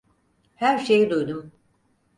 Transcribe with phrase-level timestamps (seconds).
[0.55, 1.51] Her şeyi duydum.